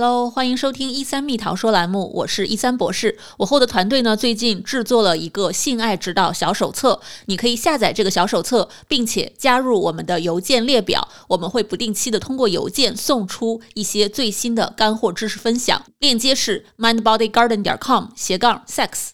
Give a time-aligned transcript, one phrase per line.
[0.00, 3.18] Hello，欢迎收听一三蜜桃说栏目，我是一三博士。
[3.38, 15.84] 我后的团队呢，最近制作了一个性爱指导小手册，你可以下载这个小手册，并且加入我们的邮件列表，我们会不定期的通过邮件送出一些最新的干货知识分享。
[15.98, 19.08] 链接是 mindbodygarden 点 com 斜杠 sex。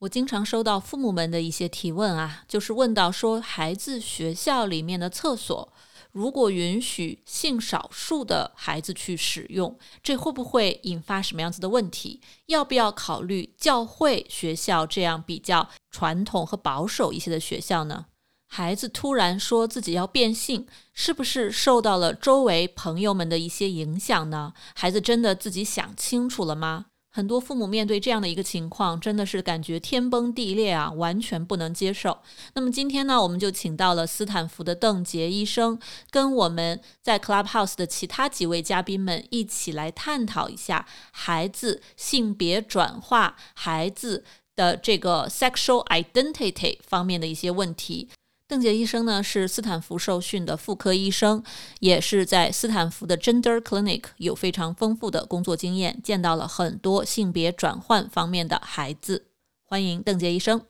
[0.00, 5.72] 我经常收到父母们的一些提问啊，就是问到说，孩子学校里面的厕所。
[6.12, 12.20] 如果允许性少数的孩子去使用，这会不会引发什么样子的问题？
[12.46, 18.06] 要不要考虑教会学校这样比较传统和保守一些的学校呢？
[18.46, 24.52] 孩子突然说自己要变性，是不是受到了周围朋友们的一些影响呢？
[24.74, 26.86] 孩子真的自己想清楚了吗？
[27.12, 32.18] 很多父母面对这样的一个情况，真的是感觉天崩地裂啊，完全不能接受。
[32.54, 35.78] 那么今天呢，我们就请到了斯坦福的邓杰医生，
[36.10, 44.24] 跟我们在 Clubhouse 的其他几位嘉宾们一起来探讨一下孩子性别转化、孩子
[44.54, 48.08] 的这个 sexual identity 方面的一些问题。
[48.50, 51.40] 邓杰医生呢是斯坦福受训的妇科医生，
[51.78, 59.28] 也是在斯坦福的 Gender Clinic 有非常丰富的工作经验，见到了很多性别转换方面的孩子。
[59.62, 60.66] 欢迎邓杰医生。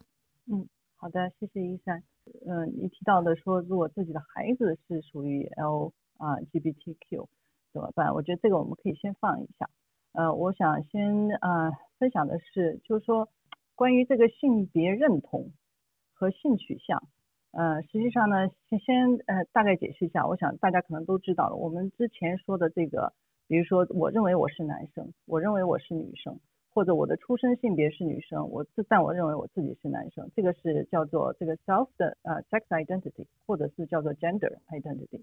[0.53, 2.03] 嗯，好的，谢谢医生。
[2.47, 7.29] 嗯，你提到的说，如果自己的孩子是属于 L 啊 GBTQ
[7.73, 8.13] 怎么办？
[8.13, 9.71] 我觉得这个我们可以先放一下。
[10.13, 13.27] 呃，我想先啊分享的是，就是说
[13.75, 15.51] 关于这个性别认同
[16.13, 17.03] 和性取向。
[17.53, 21.57] 呃，实际上呢，先先呃大概解释一下，我想大家可能都知道了。
[21.57, 23.13] 我们之前说的这个，
[23.49, 26.39] 比如说，我认为我是男生，我认为我是女生，
[26.73, 35.23] 或者我的出生性别是女生，我自但我认为我自己是男生，这个是叫做这个 self 的呃 sex identity，或者是叫做 gender identity。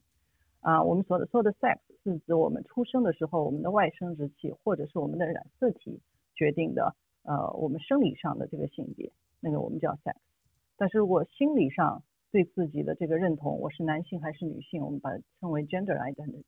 [0.60, 6.02] 啊，我们所说的 sex 是指我们出生的时候我们的外生殖器或者是我们的染色体
[6.36, 10.16] 决定的，呃，我们生理上的这个性别，那个我们叫 sex。
[10.76, 16.44] 但是如果心理上，对自己的这个认同，我是男性还是女性，我们把它称为 gender identity。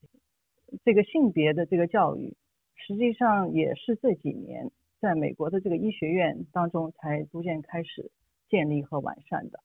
[0.83, 2.35] 这个性别的这个教育，
[2.75, 4.69] 实际上也是这几年
[4.99, 8.11] 在美国的这个医学院当中才逐渐开始
[8.49, 9.59] 建立和完善的。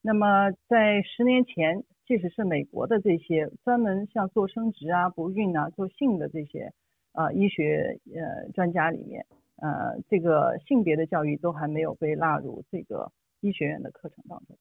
[0.00, 6.72] 那么在十年前，即使是美国的这些专门像做生殖啊、不孕啊、做性的这些
[7.12, 9.26] 呃医学呃专家里面，
[9.56, 14.56] 呃这个性别的教育都还没有被纳入这个医学院的课程当中。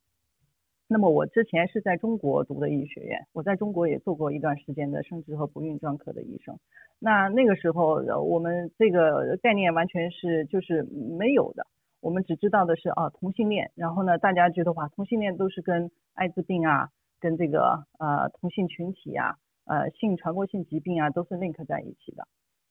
[0.89, 6.57] 那么我之前是在中国读的医学院，我在中国也做过一段时间的生殖和不孕专科的医生。
[6.97, 11.67] 那那个时候我们这个概念完全是就是没有的，
[11.99, 22.25] 我们只知道的是啊同性恋，然后呢大家觉得话同性恋都是跟艾滋病啊，跟这个呃同性群体啊，呃性传播性疾病啊都是 link 在一起的。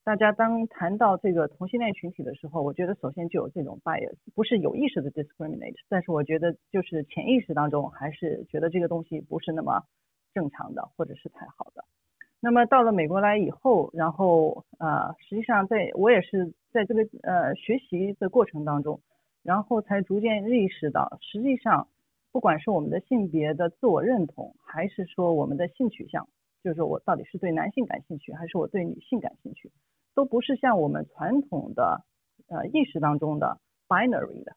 [0.06, 9.83] 大家当谈到这个同性恋群体的时候，我觉得首先就有这种 bias，不是有意识的 discriminate，但是我觉得就是潜意识当中还是觉得这个东西不是那么
[10.33, 11.84] 正常的，或者是太好的。
[12.39, 19.00] 那么到了美国来以后，然后呃，实际上在我也是在这个呃学习的过程当中，
[19.43, 21.89] 然后才逐渐意识到，实际上
[22.31, 26.28] 不管是我们的性别的自我认同，还是说我们的性取向，
[26.62, 29.69] 就是说我到底是对男性感兴趣，还是我对女性感兴趣。
[30.16, 32.00] 都不是像我们传统的
[32.49, 34.53] 呃意识当中的 binary 的，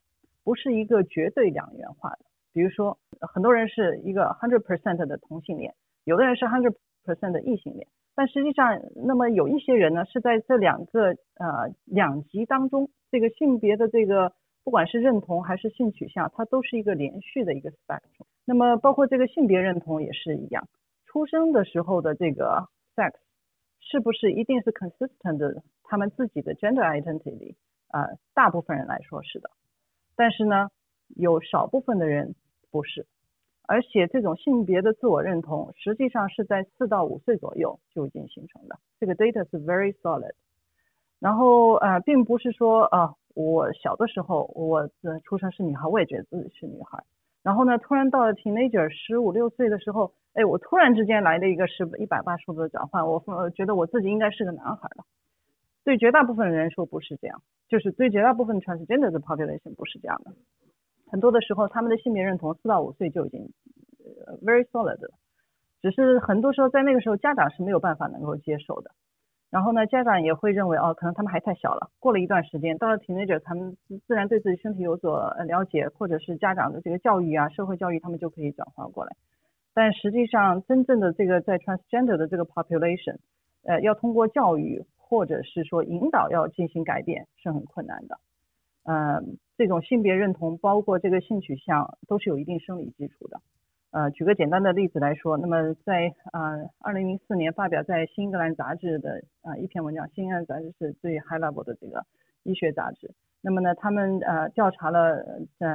[0.46, 2.20] 不是一个绝对两元化的。
[2.54, 5.76] 比如说，很多人是一个 hundred percent 的同性恋，
[6.06, 6.76] 有的人是 hundred
[7.06, 14.32] percent 的异性恋，但实际上，那么有一些人呢是在这两个呃两极当中，这个性别的这个
[14.64, 18.26] 不管是认同还是性取向，它都是一个连续的一个 spectrum。
[18.46, 20.68] 那么包括这个性别认同也是一样，
[21.06, 23.12] 出生的时候的这个 sex。
[23.80, 27.56] 是不是一定是 consistent 的他们自己的 gender identity？
[27.88, 29.50] 啊，大部分人来说是的，
[30.16, 30.70] 但是呢，
[31.16, 32.36] 有少部分的人
[32.70, 33.08] 不是，
[33.68, 40.34] 而且这种性别的自我认同实际上是在四到五岁左右就已经形成的，这个 data 是 very solid。
[41.20, 47.04] 然后呃，并不是说啊，我小的时候我的出生是女孩，我也觉得自己是女孩。
[47.42, 55.04] 然后呢，突然到了 teenager 十五六岁的时候，哎，我突然之间来了一个十一百八十度的转换，我觉得我自己应该是个男孩了。
[55.84, 60.32] 对绝大部分人说不是这样，就是对绝大部分 transgender 的 population 不是这样的。
[61.12, 63.52] 很多的时候，他们的性别认同四到五岁就已经
[64.42, 65.12] very solid 了，
[65.82, 68.92] 只是很多时候在那个时候家长是没有办法能够接受的。
[69.50, 71.90] 然后呢，家长也会认为哦，可能他们还太小了。
[72.00, 73.76] 过了一段时间，到了 teenager，他们
[74.08, 79.16] 自然对自己身体有所了解，或者是家长的这个教育啊，社会教育，他们就可以转换过来。
[79.80, 83.16] 但实际上，真正的这个在 transgender 的这个 population，
[83.64, 88.20] 呃，要通过教育或者是说引导要进行改变是很困难的。
[88.84, 89.24] 呃，
[89.56, 93.40] 这种性别认同包括这个性取向都是有一定生理基础的。
[93.92, 102.04] 呃，举个简单的例子来说，那么在呃二零零四年发表在《新英格兰杂志》的啊一篇文章，《新英格兰杂志》是最 high level 的这个
[102.44, 103.12] 医学杂志。
[103.42, 105.26] 那么呢，他们呃调查了
[105.60, 105.70] 呃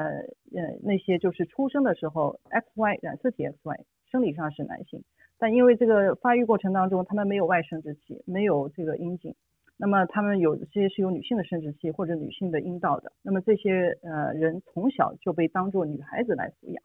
[0.54, 3.80] 呃那些就是出生的时候 XY 染色体 XY
[4.10, 5.02] 生理上是男性，
[5.38, 9.34] 但因为这个发育过程当中他们没有外生殖器，没有这个阴茎，
[9.76, 16.82] 那么他们有些是有女性的生殖器或者女性的阴道的，那么这些呃人从小就被当做女孩子来抚养。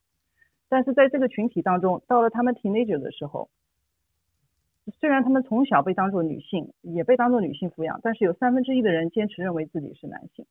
[0.70, 3.50] 但是在这个群体当中，到了他们 teenager 的时候，
[5.00, 10.46] 虽然他们从小被当作女性，也被当作女性抚养，但是有三分之一的人坚持认为自己是男性。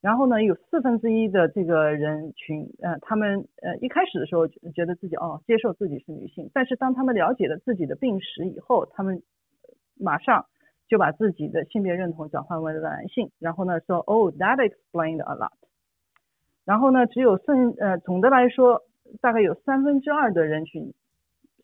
[0.00, 9.22] 然后呢，有四分之一的这个人群，呃，他们呃一开始的时候觉得自己哦接受自己是女性，但是当他们了解了自己的病史以后，他们
[9.98, 10.46] 马上
[10.88, 15.52] 就把自己的性别认同转换为了男性，然后呢说哦 that explained a lot。
[16.64, 18.82] 然后呢，只有剩呃总的来说。
[19.20, 20.94] 大概有三分之二的人群，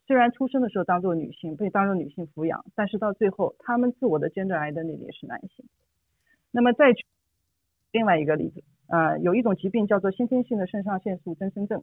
[0.04, 5.64] 虽然出生的时候当做女性，被当做女性抚养，但是到最后，他们自我的 gender identity 是男性。
[6.50, 7.04] 那么再举
[7.92, 11.82] 另外一个例子，呃，有一种疾病叫做先天性的肾上腺素增生症。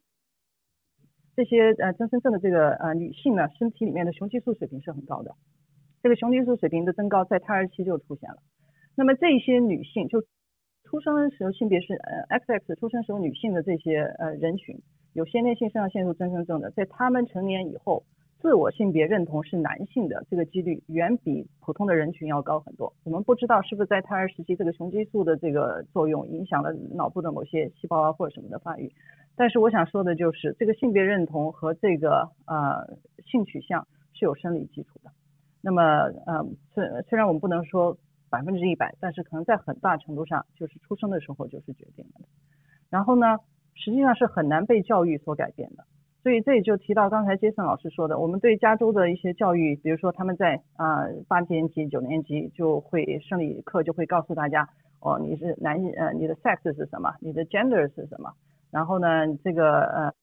[1.35, 5.35] 这些呃增生症的这个呃女性呢，身体里面的雄激素水平是很高的，
[6.01, 8.37] 这个雄激素水平的增高在胎儿期就出现了。
[8.95, 10.21] 那么这些女性就
[10.83, 14.79] 出生的时候性别是呃 XX 出生时候女性的这些呃人群。
[15.13, 18.03] 有先天性肾上腺素增生症的，在他们成年以后，
[18.43, 22.91] 自我性别认同是男性的这个几率远比普通的人群要高很多。
[23.05, 28.91] 我们不知道是不是在胎儿时期这个雄激素的这个作用影响了脑部的某些细胞啊或者什么的发育，
[29.37, 35.09] 但是我想说的就是这个性别认同和这个呃性取向是有生理基础的。
[35.61, 35.81] 那么
[36.25, 37.97] 呃虽虽然我们不能说
[38.29, 42.27] 百分之一百，但是可能在很大程度上就是出生的时候就是决定了的。
[42.89, 43.37] 然后呢？
[43.75, 45.83] 实际上是很难被教育所改变的，
[46.23, 54.69] 所以这里就提到刚才杰森老师说的，我们对加州的一些教育，比如说他们在啊八年级、九年级就会生理课就会告诉大家，
[55.01, 58.31] 哦你是男呃你的 sex 是什么，你的 gender 是什么，
[58.71, 60.13] 然后呢这个呃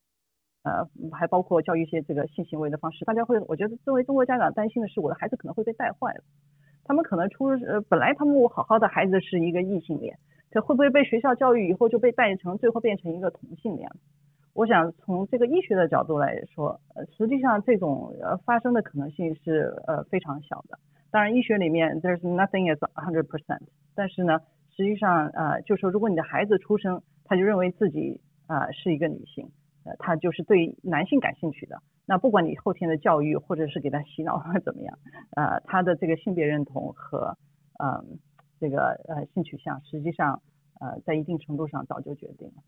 [0.62, 6.24] 呃还包括教育一些这个性行为的方式，大家会我觉得作为中国家长担心的是我的孩子可能会被带坏了，
[6.84, 10.16] 他们可能出呃本来他们好好的孩子是一个异性恋。
[10.52, 13.88] 这会不会被学校教育以后就被带成最后变成一个同性恋？
[14.52, 20.78] 我想从这个医学的角度来说，呃，实际上这种呃发生的可能性是呃非常小的。
[21.10, 23.60] 当然，医学里面 there's nothing is a hundred percent，
[23.94, 24.38] 但是呢，
[24.76, 29.50] 实际上呃，就说如果你的孩子出生，他就认为自己啊是一个女性，
[29.84, 34.98] 呃，他就是对男性感兴趣的，那不管你后天的教育或者是给他洗脑怎么样，
[35.36, 37.36] 呃，他的这个性别认同和
[37.82, 38.18] 嗯。
[38.62, 40.42] 这个呃性取向实际上
[40.80, 42.62] 呃在一定程度上早就决定了。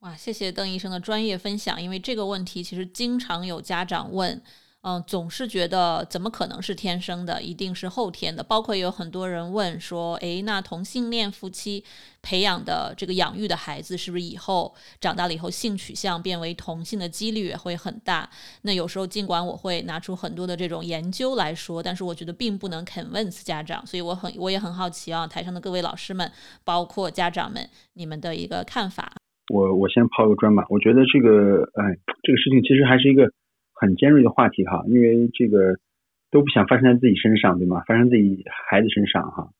[0.00, 4.42] 哇，谢谢邓医生的专业分享，因为这个问题其实经常有家长问。
[4.82, 8.40] 嗯，总是觉得怎么可能是天生的，一定是后天的。
[8.40, 11.84] 包括也有很多人问说，诶，那同性恋夫妻
[12.22, 18.30] 培养的这个养育的孩子，是不是以后长大了以后性取向变为同性的几率也会很大？
[18.62, 26.30] 那有时候尽管我会拿出很多的这种研究来说，但是我觉得并不能 convince 家长，所以我很我也很好奇啊，台上的各位老师们，
[26.62, 29.12] 包括家长们，你们的一个看法。
[29.52, 33.30] 我我先抛个砖吧，我觉得这个，哎，这个事情其实还是一个。
[33.78, 35.76] 很尖锐的话题哈，因为这个
[36.30, 37.82] 都不想发生在自己身上，对吗？
[37.86, 39.50] 发生自己孩子身上哈。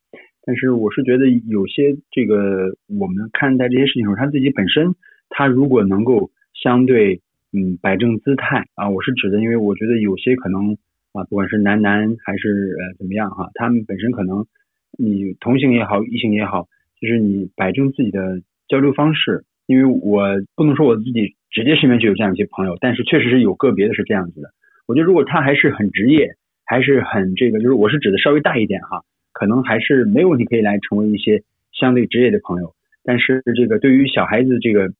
[0.42, 4.94] 但是我是觉得有些这个我们看待这些事情时候，他自己本身
[5.28, 7.20] 他如果能够相对
[7.52, 10.78] 嗯摆正姿态啊，我是指的，因为我觉得有些可能
[11.12, 14.46] 啊，不管是男男还是呃怎么样哈，他们本身可能
[14.96, 16.68] 你同性也好，异性也好，
[17.02, 19.44] 就是你摆正自己的交流方式。
[19.66, 24.50] 因为我不能说我自己直接身边就有这样一些朋友，但是确实是有个别的是这样子的。
[24.86, 31.42] 我觉得如果他还是很职业，还是很这个，就是我是指的稍微大一点哈，可能还是没有问题可以来成为一些
[31.72, 32.74] 相对职业的朋友。
[33.02, 34.92] 但是这个对于小孩子这个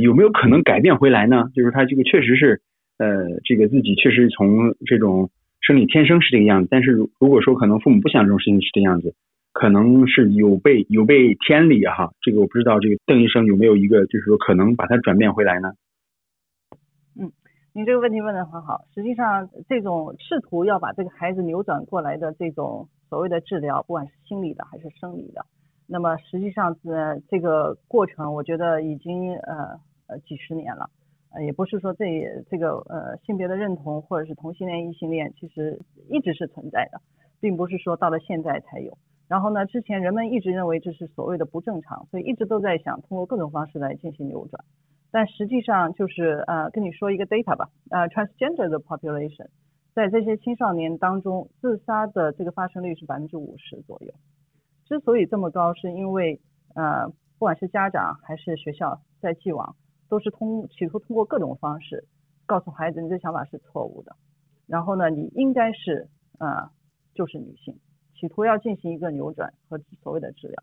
[0.00, 1.50] 有没有可能改变回来呢？
[1.54, 2.60] 就是他这个确实是
[2.98, 9.14] 呃这个自己确实从这种生理天生是这个样子，但是如如果说可能父母不想这种事情是这样子。
[9.52, 15.72] 可能是有悖有悖天理哈，这个我不知道，这个邓医生有没有一个就是说可能把它转变回来呢？
[17.18, 17.32] 嗯，
[17.72, 18.84] 你这个问题问的很好。
[18.94, 25.44] 实际上，这种试图要把这个孩子扭转过来的这种所谓的治疗，不管是心理的还是生理的，
[25.88, 30.88] 那么实际上呃这个过程，我觉得已经呃呃几十年了。
[31.30, 32.04] 呃，也不是说这
[32.48, 35.78] 这个呃性别的认同或者是同性恋、异性恋，其实
[36.08, 37.00] 一直是存在的，
[37.40, 38.96] 并不是说到了现在才有。
[39.28, 44.64] 然后呢，之前人们一直认为这是所谓的不正常，所以一直都在想通过各种方式来进行扭转。
[45.10, 49.48] 但实际上就是呃，跟你说一个 data 吧，呃，transgender 的 population
[49.94, 54.12] 在这些青少年当中，自杀的这个发生率是百分之五十左右。
[54.84, 56.40] 之所以这么高，是因为
[56.74, 57.08] 呃，
[57.38, 59.76] 不管是家长还是学校，在既往
[60.08, 62.04] 都是通企图通过各种方式
[62.46, 64.16] 告诉孩子，你的想法是错误的。
[64.66, 66.08] 然后呢，你应该是
[66.38, 66.70] 呃，
[67.14, 67.78] 就是女性，
[68.18, 70.56] 企图要进行一个扭转和所谓的治疗。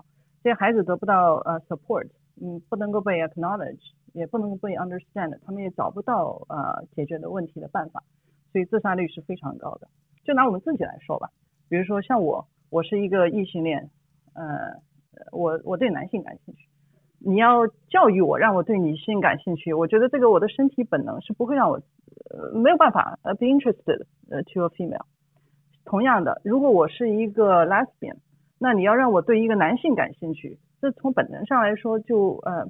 [0.43, 2.07] 这些孩子得不到呃 support，
[2.41, 3.79] 嗯，不能够被 acknowledge，
[4.13, 8.03] 也不能够被 understand，他们也找不到呃解决的问题的办法，
[8.51, 9.87] 所以自杀率是非常高的。
[10.23, 11.29] 就拿我们自己来说吧，
[11.69, 13.89] 比如说像我，我是一个异性恋。
[14.33, 14.81] 呃，
[15.31, 16.67] 我我对男性感兴趣，
[17.19, 21.81] 你要教育我，让我对女性感兴趣，我觉得这个我的身体本能是不会让我
[22.29, 25.05] 呃没有办法呃 be interested 呃 to a female。
[25.85, 28.17] 同样的，如果我是一个 lesbian，
[28.59, 32.67] 那你要让我对一个男性感兴趣，这从本能上来说就呃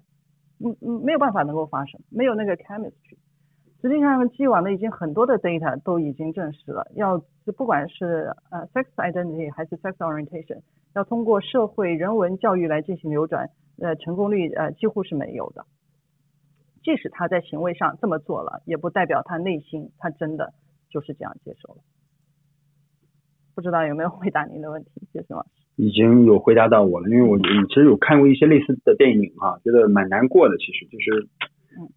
[0.60, 3.17] 嗯嗯没有办法能够发生，没有那个 chemistry。
[3.81, 7.22] 实际上，既往的已经很多的 data 都已经证实了，要
[7.55, 10.62] 不管是呃 sex identity 还是 sex orientation。
[10.95, 15.65] 要通过社会人文教育来进行扭转，呃，成功率呃几乎是没有的。
[16.84, 20.53] 即使他在行为上这么做了，也不代表他内心他真的
[20.89, 21.81] 就是这样接受了。
[23.55, 25.50] 不知道有没有回答您的问题，谢谢老师。
[25.77, 30.57] 已经有回答到我了，因为我其实有看过一些类似的电影啊，觉得蛮难过的。
[30.57, 31.27] 其实就是，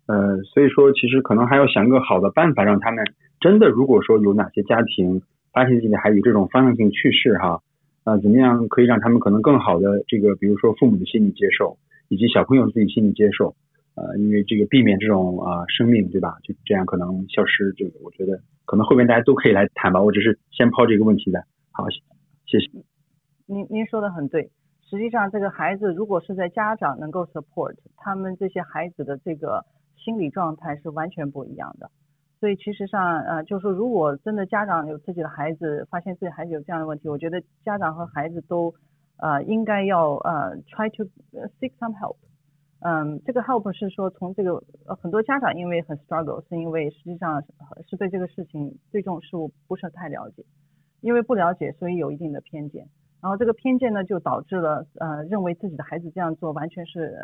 [0.07, 3.05] 呃，所以说其实可能还要想个好的办法，让他们
[3.41, 5.21] 真的如果说有哪些家庭
[5.53, 7.61] 发现自己还有这种方向性去世哈。
[8.05, 11.77] 啊，怎么样可以让他们可能更好的这个，比如说父母的心理接受，
[12.09, 13.55] 以及小朋友自己心理接受，
[13.99, 16.39] 呃，因为这个避免这种啊生命，对吧？
[16.45, 20.01] 就这样可能消失，这个我觉得可能后面大家都可以来谈吧。
[20.01, 21.43] 我只是先抛这个问题的。
[21.73, 21.85] 好，
[22.47, 22.71] 谢谢。
[23.47, 24.51] 您您说的很对，
[24.89, 29.65] 实际上这个孩子如果是在家长能够 support，他们这些孩子的这个
[29.97, 31.91] 心理状态是完全不一样的。
[32.39, 38.73] 所以其实上，呃，就是说，如果真的家长有自己的孩子，发现自己孩子有这样的问题，我觉得家长和孩子都，
[39.17, 41.03] 呃，应该要呃 try to
[41.59, 42.15] seek some help。
[42.81, 47.49] 嗯，这个 help 是说从这个呃很多家长因为很 struggle，是因为实际上是
[47.91, 50.45] 是对这个事情对这种事物不是太了解，
[51.01, 52.87] 因为不了解，所以有一定的偏见。
[53.21, 57.19] 然后这个偏见呢，就导致了呃认为自己的孩子这样做完全是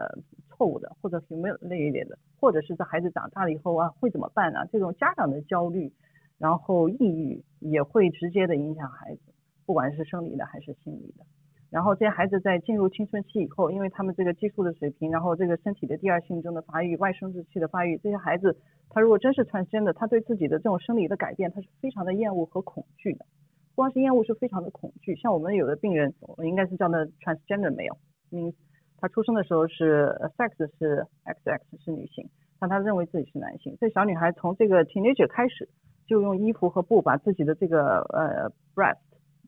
[0.49, 4.67] 错误的，或者是没有那一点的，或者是在孩子长大了以后啊会怎么办呢？
[4.73, 5.93] 这种家长的焦虑，
[6.37, 9.21] 然后抑郁也会直接的影响孩子，
[9.65, 11.25] 不管是生理的还是心理的。
[11.75, 18.57] 然后这些孩子在进入青春期以后，因为他们这个激素的水平，然后这个身体的第二性征的发育、外生殖器的发育，这些孩子
[18.91, 23.27] 他如果真是穿真的，他对自己的这种生理的改变，他是非常的厌恶和恐惧的。
[23.75, 27.97] 光是厌恶是非常的恐惧，像我们有的病人，我应该是叫的 transgender male，
[28.31, 28.55] 嗯，
[28.99, 32.25] 他出生的时候是 sex 是 XX 是女性，
[32.61, 33.77] 但他认为自己是男性。
[33.81, 35.69] 这小女孩从这个 teenager 开始，
[36.07, 39.01] 就用衣服和布把自己的这个呃 breast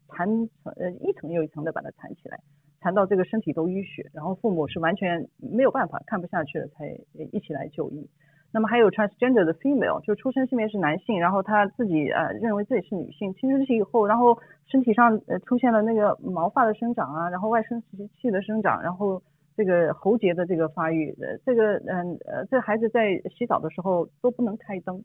[0.08, 0.28] 缠
[0.64, 2.40] 呃一层又一层的把它缠起来，
[2.80, 6.98] 缠到这个身体都淤血，然后父母是完全没有办法看不下去了，才
[7.32, 8.08] 一起来就医。
[8.52, 19.20] 那么还有 transgender 的 female，就出生性别是男性，然后他自己呃认为自己是女性，青春期以后，然后身体上呃出现了那个毛发的生长啊，然后外生殖器的生长，然后
[19.56, 25.04] 这个喉结的这个发育，呃这个嗯呃这孩子在洗澡的时候都不能开灯，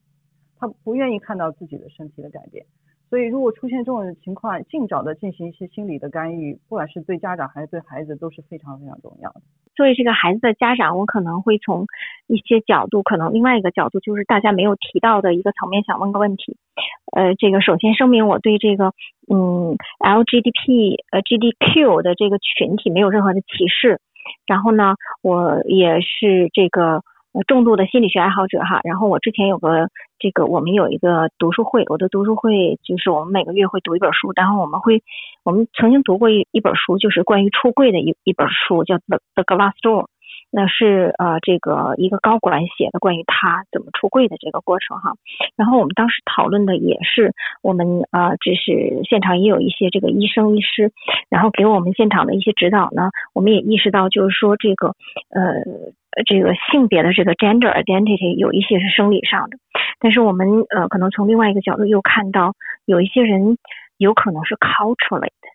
[0.57, 2.65] 他不愿意看到自己的身体的改变。
[3.11, 9.41] 所以，如果出现这种情况，尽早的进行一些心理的干预，不管是对家长还是对孩子，都是非常非常重要的。
[9.75, 11.85] 作为这个孩子的家长，我可能会从
[12.27, 16.55] 一些角度，可能另外一个角度就是大家没有提到的一个层面，想问个问题。
[17.11, 18.93] 呃，这个首先声明，我对这个
[19.29, 23.99] 嗯 LGBT 呃 GDQ 的这个群体没有任何的歧视。
[24.47, 27.03] 然后呢，我也是这个。
[27.47, 29.87] 重度的心理学爱好者哈，然后我之前有个
[30.19, 35.01] 这个，我们有一个读书会，我的读书会就是我们每个月会读一本书，然后我们会，
[35.43, 40.03] 我们曾经读过一一本书，就是关于出柜的一一本书，叫《The The Glass Door》。
[40.53, 45.13] 那是呃这个一个高管写的关于他怎么出柜的这个过程哈，
[45.55, 50.91] 然后我们当时讨论的也是我们呃这是现场也有一些这个医生医师，
[51.29, 54.87] 然后给我们现场的一些指导呢，我们也意识到就是说这个
[55.29, 55.63] 呃
[56.25, 59.57] 这个性别的这个 gender identity 有一些是生理上的，
[59.99, 62.53] 但是我们呃可能从另外一个角度又看到
[62.85, 63.57] 有一些人
[63.97, 65.47] 有可能是 culturally 的，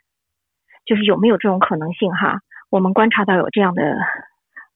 [0.85, 2.41] 就是有没有这种可能性哈？
[2.71, 3.83] 我们观察到有这样的。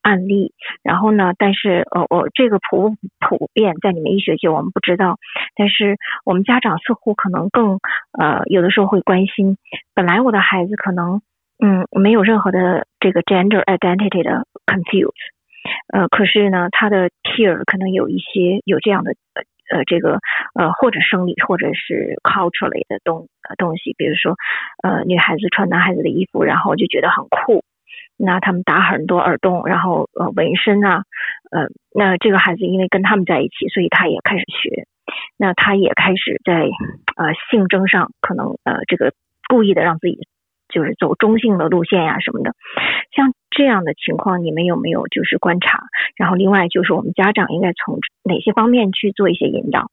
[0.02, 0.54] 案例。
[0.82, 5.18] 然后呢，但是呃，我这个普普遍在你们医学界我们不知道，
[5.54, 7.78] 但是我们家长似乎可能更
[8.18, 9.58] 呃有的时候会关心，
[9.94, 11.20] 本来我的孩子可能
[11.62, 15.12] 嗯没有任何的这个 gender identity 的 confuse，
[15.92, 19.12] 呃，可是呢，他的 peer 可能有一些有这样的。
[19.34, 20.18] 呃呃，这个
[20.58, 24.34] 呃，或者生理，或者是 culture 类的东东西，比如说，
[24.82, 27.62] 呃，女孩子穿男孩子的衣服，然后就觉得很酷。
[28.16, 31.04] 那他们打很多耳洞，然后呃，纹身啊，
[31.52, 34.88] 呃，那这个孩子因为跟他们在一起，所以他也开始学。
[35.36, 36.62] 那他也开始在
[37.14, 39.12] 呃性征上，可能呃这个
[39.48, 40.26] 故意的让自己。
[40.72, 42.54] 就是走中性的路线呀什么的，
[43.12, 45.84] 像这样的情况，你们有没有就是观察？
[46.16, 49.90] 然后另外就是我们家长应该从哪些方面去做一些引导？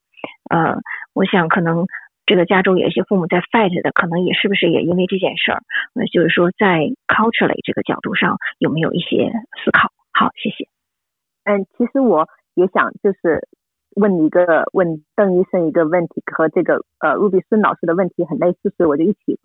[0.50, 0.80] 呃，
[1.14, 1.86] 我想可能
[2.26, 5.64] 这个加州有一些父母在 fight 的，可能也是不是也因为这件事儿？
[5.96, 9.32] 呃，就是说在 culture 类这个角度上有没有一些
[9.64, 9.92] 思考？
[10.14, 10.68] 好，谢谢。
[11.46, 13.48] 嗯，其实我也想就是
[13.96, 19.40] 问一个问邓医生一个问题，和这个呃陆碧孙老师的问题很类似，所以我就一起。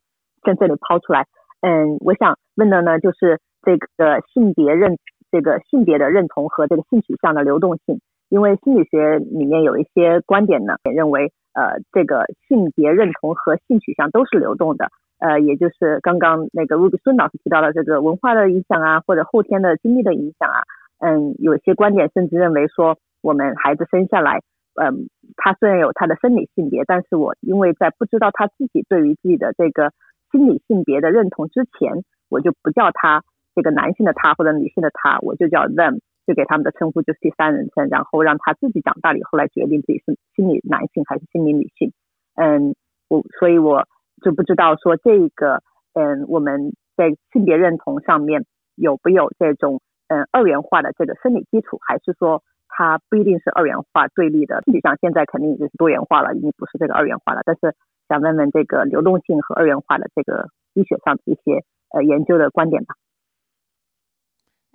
[0.45, 1.29] 在这里抛出来，
[1.61, 4.99] 嗯，我想问的呢，就是这个性别认
[5.31, 14.89] 这个性别的认同和这个性取向的流动性，因为心理学里面有一些观点呢，也认为，呃，这个性别认同和性取向都是流动的，
[15.19, 20.63] 呃，也就是刚刚那个 Ruby 孙老师提到的这个文化的影响啊，或者后天的经历的影响啊，
[20.99, 24.43] 嗯，有些观点甚至认为说，我们孩子生下来，
[24.75, 29.93] 嗯，他虽然有他的生理性别，但是我因为在不知道他自己对于自己的这个
[30.31, 33.23] 心理性别的认同之前，我就不叫他
[33.55, 41.93] 这个男性的他或者女性的他，我就叫 them，就给他们的称呼就是第三人称，然后让他自己长大了以后来决定自己是心理男性还是心理女性。
[42.35, 42.75] 嗯，
[43.09, 43.87] 我所以我
[44.23, 45.63] 就不知道说这个
[45.95, 48.45] 嗯我们在性别认同上面
[48.77, 54.63] 有没有这种嗯二元化的这个生理基础，还是说它不一定是二元化对立的？
[54.65, 57.75] 实际上现在肯定已经是多元化了，已经不是这个二元化了，但是。
[58.09, 62.95] 想问问这个流动性和二元化的这个医学上的一些呃研究的观点吧。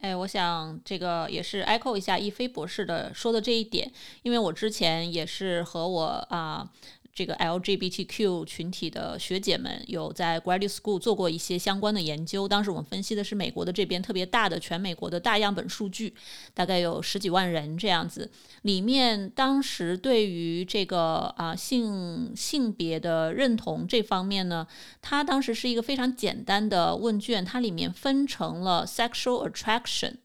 [0.01, 3.91] 哎，我想这个也是 echo 一下易飞博士的说的这一点，
[4.23, 6.69] 因为我之前也是和我啊。
[7.17, 12.47] 这个 LGBTQ 群体的学姐们有在 Graduate School 做过一些相关的研究。
[12.47, 16.13] 当时我们分析的是美国的这边特别大的全美国的大样本数据，
[16.53, 18.29] 大概有十几万人这样子。
[18.61, 24.67] 里面当时对于这个啊性性别的认同这方面呢，
[25.01, 30.17] 它当时是一个非常简单的问卷，它里面分成了 sexual attraction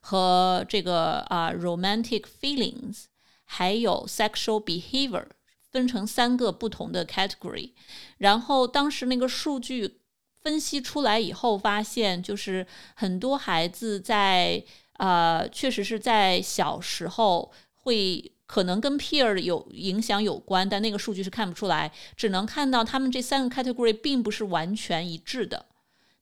[0.00, 3.04] 和这个啊 romantic feelings，
[3.44, 5.26] 还有 sexual behavior。
[5.72, 7.72] 分成三个不同的 category，
[8.18, 9.98] 然后当时那个数据
[10.42, 14.62] 分析出来以后，发现就是很多孩子在
[14.98, 25.66] 呃，确实是在小时候会可能跟 peer 有影响有关，但那个数据是看不出来，只能看到他们这三个 category 并不是完全一致的，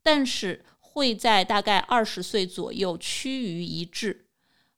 [0.02, 4.26] 但是会在大概二十岁左右趋于一致。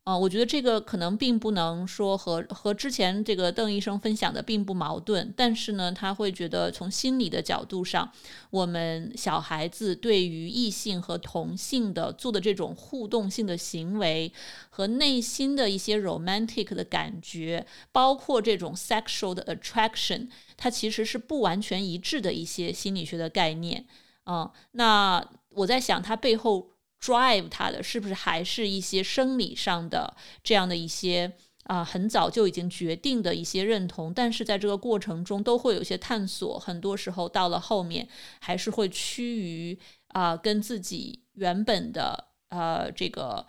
[0.04, 8.10] 啊，我觉得这个可能并不能说和和之前这个邓医生分享的并不矛盾，但是呢，他会觉得从心理的角度上，
[8.50, 14.32] 我们小孩子对于异性和同性的做的这种互动性的行为
[14.70, 23.86] 和内心的一些 romantic 的感觉，包括这种 sexual 的 attraction，它其实是不完全一致的一些心理学的概念。
[24.26, 26.71] 嗯，那我在想，它背后。
[27.02, 31.32] Drive 他的是不是还是一些生理上的这样的一些
[31.64, 38.06] 啊，很早就已经决定的一些认同，但是在这个过程中都会有一些探索，很多时候到了后面
[38.40, 43.46] 还是会趋于啊，跟自己原本的呃这个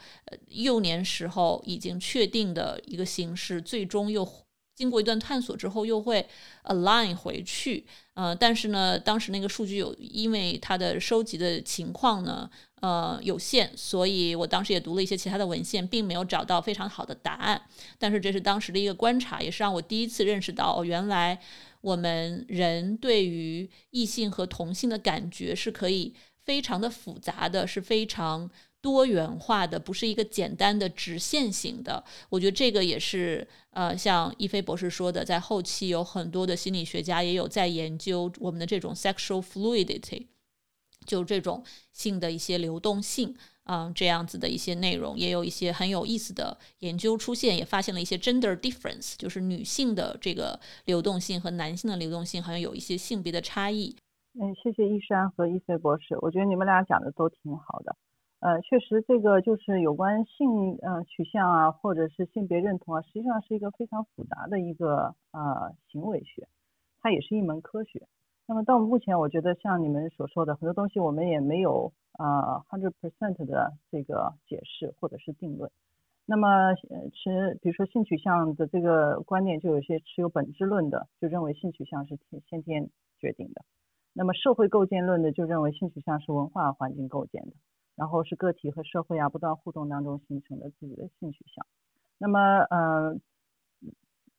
[0.48, 4.28] 幼年时候已经确定的一个形式，最终又
[4.76, 6.28] 经过一段探索之后又会
[6.66, 7.86] align 回去。
[8.14, 12.50] 呃，但是呢，当时那个数据有因为它的收集的情况呢。
[12.84, 17.62] 呃，有限，所以我当时也读了一些其他的文献，并没有找到非常好的答案。
[17.98, 21.40] 但是这是当时的一个观察，也是让我第一次认识到，原来
[21.80, 32.04] 我们人对于异性和同性的感觉是可以非常的复杂的，是非常多元化的，不是一个简单的直线型的。
[32.28, 40.26] 我觉得这个也是呃，像一菲博士说的，在后期有很多的心理学家也有在研究我们的这种 sexual fluidity。
[41.06, 43.36] 就这种性的一些流动性，
[43.66, 53.96] 嗯，这样子的一些内容，也有一些很有意思的研究出现，也发现了一些 gender difference，就是女性的这个流动性和男性的流动性好像有一些性别的差异。
[54.40, 57.96] 嗯，谢谢易山和易飞博士，我觉得你们俩讲的都挺好的。
[58.40, 66.46] 呃，确实这个就是有关性呃取向啊，或者是性别认同啊，实际上是一个非常复杂的一个呃行为学，
[67.00, 68.06] 它也是一门科学。
[68.46, 75.72] 那么到目前，我觉得像你们所说的很多东西，我们也没有啊 hundred percent 的这个解释或者是定论。
[76.26, 83.64] 那么持比如说性取向的这个观念，就有些持有本质论的，就认为性取向是天先天决定的。
[84.14, 87.54] 那么社会构建论的就认为性取向是文化环境构建的，
[87.96, 91.66] 然后是个体和社会啊不断互动当中形成的自己的性取向。
[92.18, 93.18] 那么呃，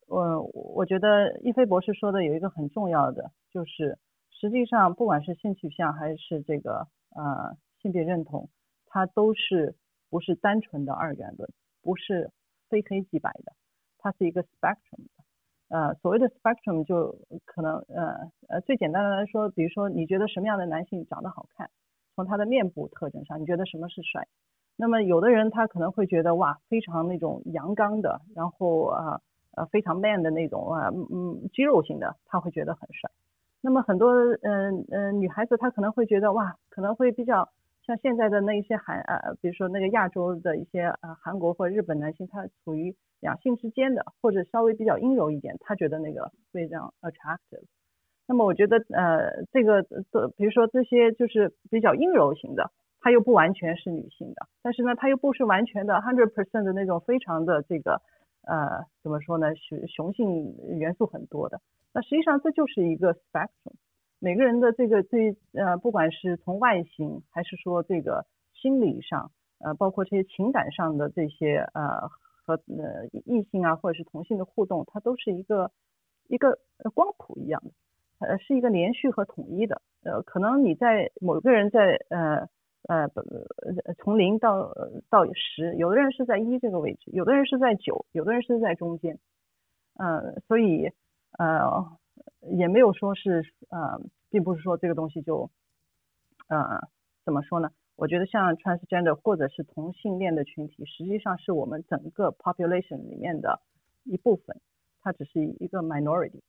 [0.07, 3.97] 我我觉得一飞博士说的有一个很重要的，就是
[4.29, 8.49] 实际上不管是性取向还是这个呃性别认同，
[8.85, 9.75] 它都是
[10.09, 11.49] 不是单纯的二元论，
[11.81, 12.29] 不是
[12.69, 13.53] 非黑即白的，
[13.97, 15.07] 它是一个 spectrum。
[15.67, 21.71] 呃，所谓的 spectrum 就可能呃呃最简单的来说，比如说你觉得什么样的男性长得好看，
[22.15, 24.27] 从他的面部特征上，你觉得什么是帅？
[24.77, 29.21] 那么有的人他可能会觉得哇，非常那种阳刚的，然后啊
[29.55, 33.09] 呃非常 man 的那种啊嗯肌肉型的，他会觉得很帅。
[33.61, 34.11] 那么很多
[34.43, 37.49] 嗯嗯女孩子她可能会觉得哇，可能会比较
[37.85, 47.65] 像现在的那一些韩呃比如说那个亚洲的一些呃韩国或日本男性，他处于两性之间的，或者稍微比较阴柔一点，他觉得那个非常 attractive。
[48.27, 58.01] 那么我觉得，呃，这个，这比如说这些就是比较阴柔型的，他又不完全是女性的，但是呢，他又不是完全的 hundred percent 的那种非常的这个，
[58.45, 61.61] 呃，怎么说呢，雄雄性元素很多的。
[61.93, 63.73] 那实际上这就是一个 spectrum，
[64.19, 72.09] 每个人的这个对，呃，不管是从外形还是说这个心理上，呃，包括这些情感上的这些，呃。
[72.47, 75.71] 和呃异性啊，或者是同性的互动，它都是一个
[76.27, 76.59] 一个
[76.93, 77.71] 光谱一样的，
[78.19, 79.81] 呃，是一个连续和统一的。
[80.03, 82.47] 呃，可能你在某个人在呃
[82.87, 83.21] 呃不
[83.97, 84.73] 从零到
[85.09, 89.19] 到十，有的人是在一这个位置，有的人是在九，有的人是在中间。
[89.97, 90.91] 嗯，所以
[91.37, 91.97] 呃
[92.41, 95.49] 也没有说是呃，并不是说这个东西就
[96.47, 96.79] 呃
[97.23, 97.71] 怎么说呢？
[97.95, 103.61] 我觉得像 transgender 或者是同性恋的群体，实际上是我们整个 population 里面的
[104.03, 104.59] 一部分，
[105.01, 106.41] 它只是一个 minority。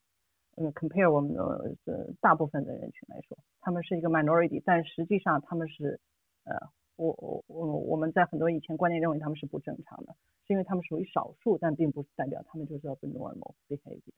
[0.56, 6.00] 嗯，compare 我们的呃大部分的人群来说，他们是一个 minority，但实际上他们是
[6.46, 6.54] 呃，
[6.96, 10.14] 我我我我们在很多以前观念认为他们是不正常的，
[10.46, 14.14] 是因为他们属于少数，但并不是代表他们就是 abnormal behavior。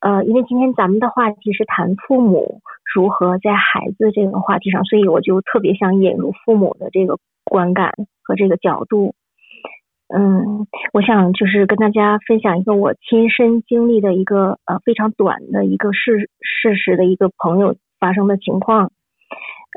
[0.00, 2.60] 呃，因为今天咱们的话题是谈父母
[2.94, 9.14] 如何在孩子这个话题上，所以我就特别想引入父母的这个观感和这个角度。
[10.08, 18.92] 嗯，我想就是跟大家分享一个我亲身经历的一个呃非常短的一个事事实的一个朋友发生的情况。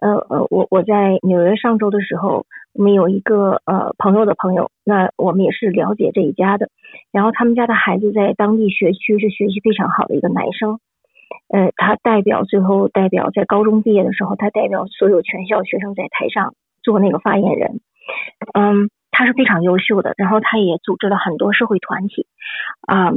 [0.04, 2.46] 呃呃，我我在纽约上周的时候。
[2.76, 6.70] 我们有一个呃朋友的朋友，那我们也是了解这一家的。
[7.12, 10.80] 然后他们家的孩子在当地学区是学习非常好的一个男生，
[11.54, 17.80] 呃，他代表最后代表在高中毕业的时候，他代表所有全校学生在台上做那个发言人。
[18.56, 20.16] 嗯，他是非常优秀的。
[20.18, 22.26] 然后他也组织了很多社会团体，
[22.88, 23.14] 啊，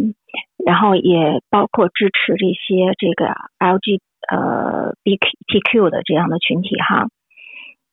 [0.67, 7.07] 然后也包括支持这些这个 LG 呃 BTQ 的这样的群体哈。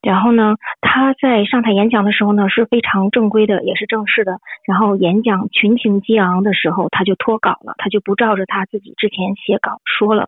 [0.01, 4.39] 然后呢，他在上台演讲的时候呢是非常正规的，也是正式的。
[4.67, 10.27] 然后演讲群情激昂的时候，他就脱稿了，他就不照着他自己之前写稿说了。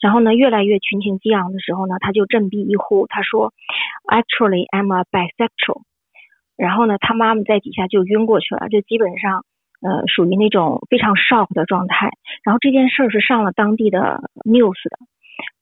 [0.00, 3.52] 然后呢，越来越群情激昂的时候呢，他就振臂一呼，他说
[4.06, 5.82] ：“Actually, I'm a bisexual。”
[6.56, 9.44] 然后呢，他妈妈在底下就晕过去了，就基本上
[9.82, 12.10] 呃属于那种非常 shock 的状态。
[12.44, 14.98] 然后这件事儿是上了当地的 news 的，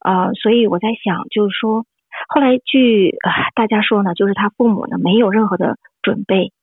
[0.05, 1.85] 啊，所以我在想，就是说。
[2.29, 3.11] 后来据
[3.55, 6.53] 大家说呢，就是他父母呢没有任何的准备，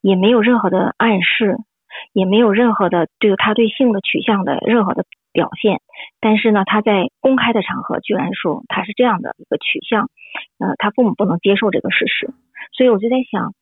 [0.00, 1.56] 也没有任何的暗示，
[2.12, 5.80] 也没有任何的对他对性的取向的任何的表现。
[6.18, 10.10] 但是呢，他在公开的场合居然说他是这样的一个取向，
[10.58, 12.34] 呃，他父母不能接受这个事实。
[12.76, 13.54] 所以我就在想，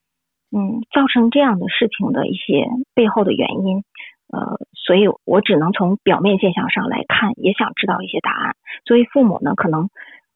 [0.56, 3.84] 嗯，造成这样的事情的一些背后的原因，
[4.32, 8.56] 呃，所以我只能从表面现象上来看，也想知道一些答案。
[8.84, 9.88] 作为父母呢，可能。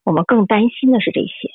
[0.07, 1.49] 我们更担心的是这些。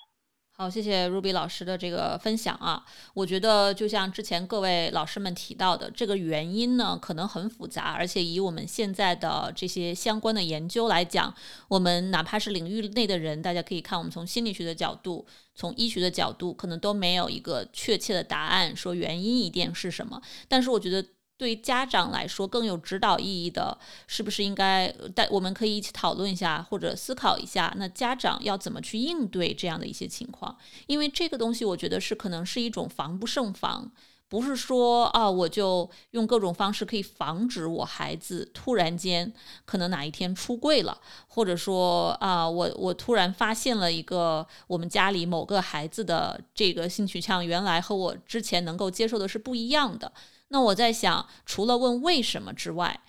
[0.50, 2.82] 好，谢谢 Ruby 老师的这个分享啊。
[3.14, 11.32] 我觉得就像之前各位老师们提到的，这个原因呢可能很复杂，而且以我们现在的这些相关的研究来讲，
[11.68, 15.24] 我们哪怕是领域内的人，大家可以看，我们从心理学的角度，
[15.54, 20.20] 从医学的角度，可能都没有一个确切的答案，说原因一定是什么。
[20.48, 21.06] 但是我觉得。
[21.40, 24.94] 对家长来说更有指导意义的，是不是应该？
[25.14, 30.54] 但我们可以一起讨论一下，或者思考一下，那家长要怎么去应对这样的一些情况？
[30.86, 33.90] 因为这个东西，我觉得是可能是一种防不胜防，
[34.28, 39.32] 不是说啊，我就用各种方式可以防止我孩子突然间
[39.64, 50.12] 可能哪一天出柜了，或者说啊，我我突然发现了一个我们家里某个孩子的这个性取向，原来和我之前能够接受的是不一样的。
[50.52, 53.00] 那我在想，除了问为什么之外，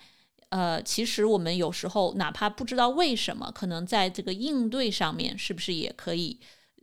[0.50, 6.38] 呃，其实我们有时候哪怕不知道为什么，可能在这个应对上面，是不是也可以？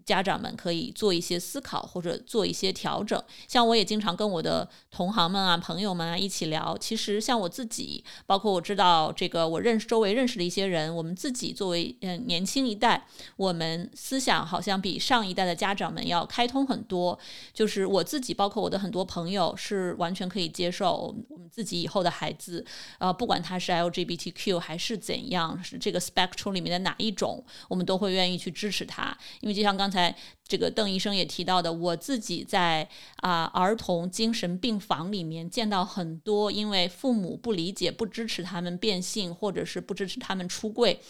[0.09, 3.21] 家长们可以做一些思考或者做一些调整。
[3.47, 6.75] 像我也经常跟我的同行们啊、朋友们啊一起聊。
[6.79, 13.05] 其实像我自己，包括我知道这个我认识周围认识的一些人，我们自己作为嗯年轻一代，
[13.37, 17.19] 我们思想好像比上一代的家长们要开通很多。
[17.53, 22.65] 就是我自己，包括我的很多朋友，是完全可以接受我们自己以后的孩子，
[22.97, 29.15] 呃，不管他是 LGBTQ 还是怎样，是这个 spectrum 里面的哪一种，我们都会愿意去支持他。
[29.41, 29.98] 因为就像刚才。
[29.99, 30.15] 在
[30.47, 41.01] 这个邓医生也提到的，我自己在啊儿童精神病房里面见到很多，因为父母不理解、不支持他们变性，或者是不支持他们出柜，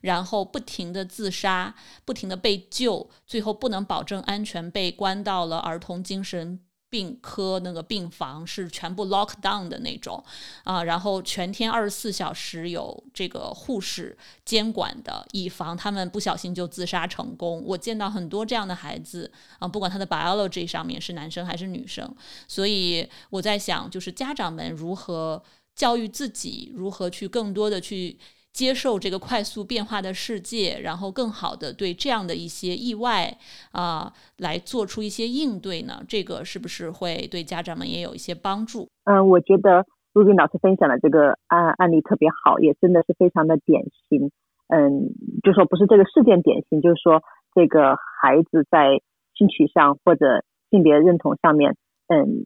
[0.00, 1.74] 然后不停的自杀，
[2.06, 6.60] 不停的被救，最后不能保证安全，被关到了儿童精神。
[6.90, 10.22] 病科那个病房是全部 lock down 的那种
[10.64, 17.62] 啊，然后全天二十四小时有这个护士监管的，以防他们不小心就自杀成功。
[17.64, 22.14] 我见到很多这样的孩子啊，不管他的 biology 上面是男生还是女生，
[22.46, 25.42] 所以我在想，就是家长们如何
[25.74, 28.18] 教育自己，如何去更多的去。
[28.58, 33.32] 接受这个快速变化的世界，然后更好的对这样的一些意外
[33.70, 36.02] 啊来做出一些应对呢？
[36.08, 38.88] 这个是不是会对家长们也有一些帮助？
[39.04, 44.32] 嗯，我觉得陆斌老师分享的这个案案例特别好，也真的是非常的典型。
[44.66, 47.22] 嗯，就说不是这个事件典型，就是说
[47.54, 49.00] 这个孩子在
[49.36, 50.42] 性取向或者
[50.72, 51.76] 性别认同上面，
[52.08, 52.44] 嗯。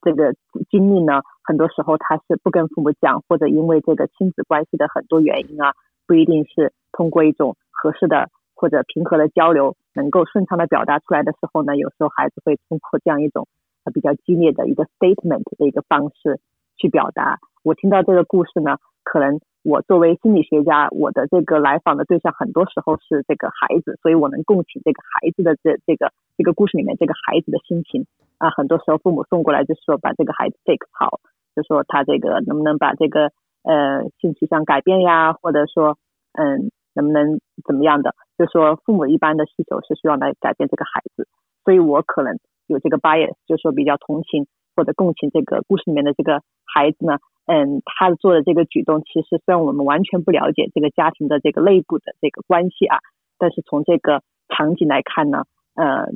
[0.00, 0.32] 这个
[0.70, 5.72] 经历呢，很多时候他是不跟父母讲，或者因为这个亲子关系的很多原因啊，
[6.06, 13.48] 不一定是通过一种合适的或者平和的交流，能够顺畅的表达出来的时候呢，有时候孩子会通过这样一种
[13.94, 16.38] 比较激烈的一个 statement 的一个方式
[16.76, 17.38] 去表达。
[17.62, 28.04] 我听到这个故事呢，可能我作为心理学家，我的这个来访的对象很多时候是这个孩子，所以我能共情这个孩子的这这个这个故事里面这个孩子的心情。
[28.36, 31.18] 啊，很多时候父母送过来就是说把这个孩子 take 好，
[31.58, 33.32] 就说他这个能不能把这个
[33.64, 35.98] 呃性取向改变呀，或者说
[36.38, 41.26] 嗯能不能怎么样的，就说父母一般的需求是希望来改变这个孩子，
[41.64, 52.98] 所以我可能有这个 bias，就说比较同情或者共情这个故事里面的这个孩子呢，嗯，他做的这个举动其实虽然我们完全不了解这个家庭的这个内部的这个关系啊，
[53.36, 55.42] 但是从这个场景来看呢，
[55.74, 56.06] 呃。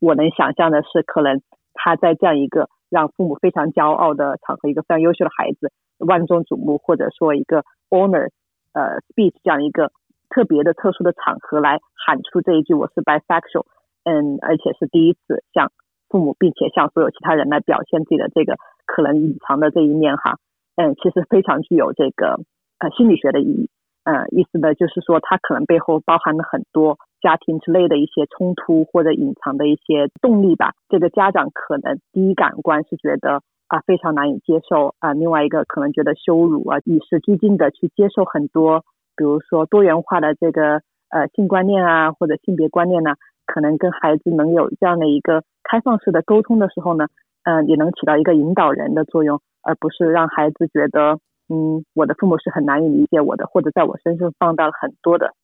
[0.00, 1.42] 我能想象的是，可能
[1.74, 8.28] 他在这样一个让父母非常骄傲的场合，一个非常优秀的孩子，万众瞩目，或者说一个 honor
[8.72, 9.92] 呃 speech 这样一个
[10.28, 13.64] 特别的、特殊的场合来喊出这一句“我是 bisexual”，
[14.04, 15.72] 嗯，而且是第一次向
[16.08, 20.36] 父母，并且向所有其他人来表现自己的这个可能隐藏的这一面哈，
[20.76, 22.40] 嗯，其实非常具有这个
[22.78, 23.70] 呃心理学的意义。
[24.02, 30.72] 嗯，意思呢，就是说，它可能背后包含了很多家庭之类的一些冲突或者隐藏的一些动力吧。
[30.88, 38.84] 这个家长可能第一感官是觉得啊非常难以接受啊，另外一个可能觉得羞辱啊，与时俱进的去接受很多，
[39.16, 43.14] 比如说多元化的这个呃性观念啊或者性别观念呢，
[43.46, 47.06] 可能跟孩子能有这样的一个开放式的沟通的时候呢，
[47.44, 51.18] 嗯，也能起到一个引导人的作用，而不是让孩子觉得。
[51.52, 55.34] 嗯，我的父母是很难以理解我的，或者在我身上放大了很多的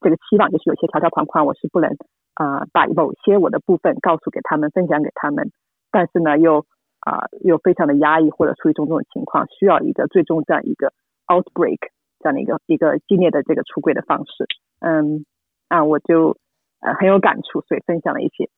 [0.00, 1.90] 这个期望，就是有些条条框框，我是不能
[2.34, 5.50] 啊把某些我的部分告诉给他们，分享给他们，
[5.90, 6.66] 但是呢又
[7.00, 10.92] 啊又非常的压抑，或者出于种种情况，需要一个最终这样一个
[11.26, 11.78] outbreak
[12.18, 14.46] 这样的一个一个激烈的这个出柜的方式。
[14.80, 15.24] 嗯
[15.68, 16.36] 啊，我就
[16.80, 18.48] 呃很有感触，所以分享了一些。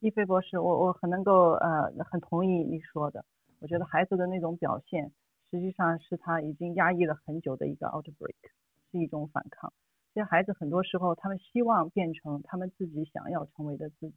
[0.00, 3.24] 一菲博士，我我很能够呃很同意你说的。
[3.60, 5.12] 我觉得孩子的那种表现，
[5.50, 8.34] 实际上是他已经压抑了很久的一个 outbreak，
[8.90, 9.72] 是一种反抗。
[10.14, 14.14] 这些孩子很多时候，他们希望变成他们自己想要成为的自己，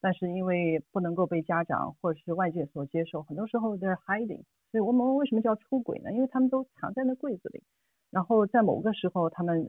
[0.00, 4.44] 但是因为不能够被家长或者是外界所接受，很多时候 they're hiding。
[4.70, 6.12] 所以我们为什么叫出轨呢？
[6.12, 7.62] 因为他们都藏在那柜子里，
[8.10, 9.66] 然后在某个时候他们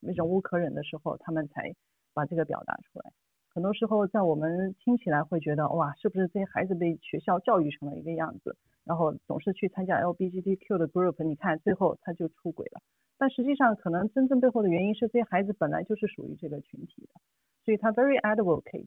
[0.00, 1.74] 忍无可忍的时候，他们才
[2.14, 3.12] 把这个表达出来。
[3.50, 12.80] 很多时候在我们听起来会觉得哇，是不是这些孩子被学校教育成了一个样子，然后总是去参加 LGBTQ 的 group，你看最后他就出轨了。
[13.18, 17.20] 但实际上，可能真正背后的原因是这些孩子本来就是属于这个群体的，
[17.64, 18.86] 所以他 very advocate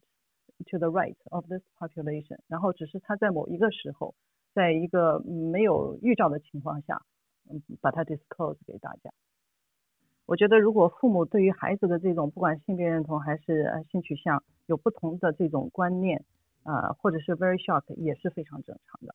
[0.69, 2.39] to the right of this population。
[2.47, 4.15] 然后只是他在某一个时候，
[4.53, 7.01] 在一个没有预兆的情况下，
[7.49, 9.11] 嗯，把它 disclose 给大家。
[10.25, 16.23] 我觉得，如果父母对于孩子的这种不管性别认同还是性取向有不同的这种观念，
[16.63, 19.13] 啊，或者是 very shocked 也是非常正常的，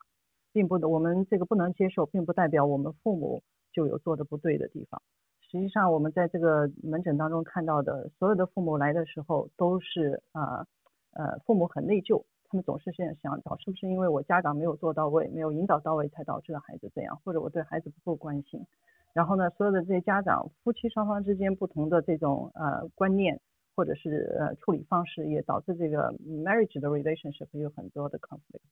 [0.52, 3.42] 并不，我们这个不能接受，并不代表我们父母
[3.77, 5.03] 就有做的不对的地方。
[5.43, 10.67] 实际上，我们在这个门诊当中看到的所有的父母来的时候，都是啊
[11.12, 18.65] 呃，父母很内疚，他们总是现在想找是不是因为我家长没有做到位，没有引导到位，才导致了孩子这样，或者我对孩子不够关心。
[19.12, 23.39] 然后呢，所有的这些家长、夫妻双方之间不同的这种呃观念，
[23.77, 28.67] 或者是呃处理方式，也导致这个 marriage 的 relationship 有很多的 conflict。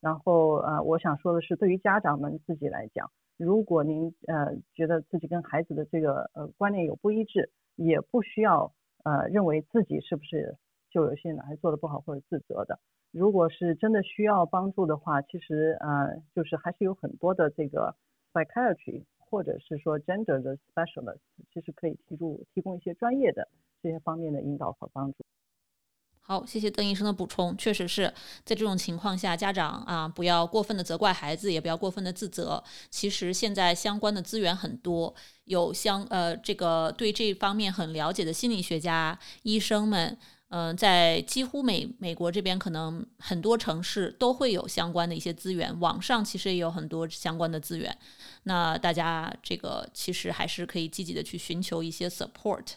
[0.00, 3.10] 然后呃，我想说的是，对于家长们自己来讲，
[3.42, 8.72] 如果您呃觉得自己跟孩子的这个呃观念有不一致，也不需要
[9.04, 10.56] 呃认为自己是不是
[10.90, 12.78] 就有些哪里做的不好或者自责的。
[13.10, 17.94] 如果是真的需要帮助的话，其实呃就是还是有很多的这个
[18.32, 19.04] psychiatry。
[19.32, 21.16] 或者是说 gender 的 specialist，
[21.50, 23.48] 其实可以提出提供一些专业的
[23.82, 25.24] 这些方面的引导和帮助。
[26.24, 27.54] 好，谢谢邓医生的补充。
[27.56, 28.04] 确实是
[28.44, 32.62] 在这种情况下，家长啊不要过分的责怪孩子，也不要过分的自责。
[32.90, 35.12] 其实现在相关的资源很多，
[35.44, 40.16] 有相呃这个对这方面很了解的心理学家、医生们。
[40.54, 47.96] 嗯，在几乎美美国这边，可能很多城市都会有相关的一些资源，网上其实也有很多相关的资源。
[48.42, 52.74] 那大家这个其实还是可以积极的去寻求一些 support。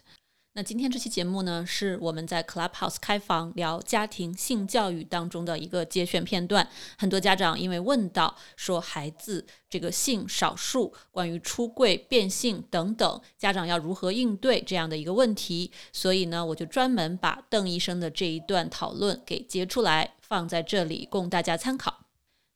[0.58, 6.66] 那今天这期节目呢，是我们在 Clubhouse 开房聊家庭性教育当中的一个节选片段。
[6.98, 22.05] 很多家长因为问到说孩子这个性少数、关于出柜、变性等等，家长要如何应对这样的一个问题，所以呢，我就专门把邓医生的这一段讨论给截出来，放在这里供大家参考。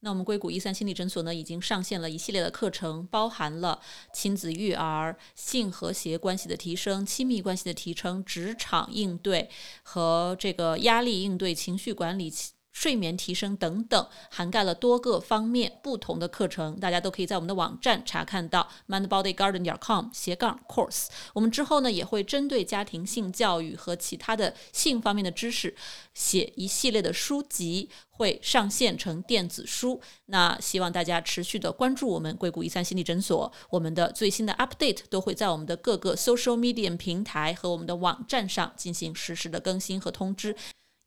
[0.02, 3.82] 那我们硅谷一三心理诊所呢，已经上线了一系列的课程，包含了
[4.14, 9.50] 亲子育儿、性和谐关系的提升、亲密关系的提升、职场应对
[9.84, 12.32] 和这个压力应对、情绪管理。
[12.80, 21.08] 睡眠提升等等，涵盖了多个方面不同的课程，大家都可以在我们的网站查看到 mindbodygarden 点 com 斜杠 course。
[21.34, 25.76] 我们之后呢也会针对家庭性教育和其他的性方面的知识，
[26.14, 30.00] 写一系列的书籍，会上线成电子书。
[30.28, 40.56] 那希望大家持续的关注我们硅谷一三心理诊所，我们的最新的 update 都会在我们的各个 social media 平台和我们的网站上进行实时的更新和通知。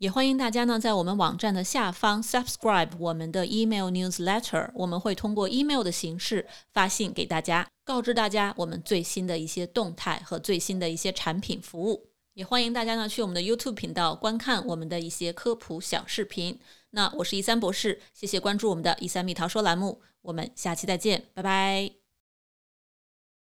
[0.03, 12.09] 也欢迎大家呢，在我们网站的下方 subscribe 我们的 email newsletter，我们会通过 email 的形式发信给大家，告知大家我们最新的一些动态和最新的一些产品服务。
[12.35, 16.59] 也欢迎大家呢去我们的 YouTube 频道观看我们的一些科普小视频。
[16.91, 22.02] 那我是一三博士，谢谢关注我们的“一三蜜桃说”栏目，我们下期再见，拜拜。